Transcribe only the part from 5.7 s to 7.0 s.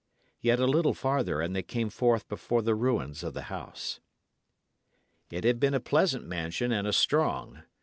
a pleasant mansion and a